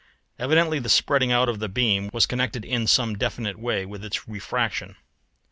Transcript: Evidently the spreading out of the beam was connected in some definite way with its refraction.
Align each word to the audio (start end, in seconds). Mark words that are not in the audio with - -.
Evidently 0.39 0.79
the 0.79 0.89
spreading 0.89 1.31
out 1.31 1.47
of 1.47 1.59
the 1.59 1.69
beam 1.69 2.09
was 2.11 2.25
connected 2.25 2.65
in 2.65 2.87
some 2.87 3.15
definite 3.15 3.59
way 3.59 3.85
with 3.85 4.03
its 4.03 4.27
refraction. 4.27 4.95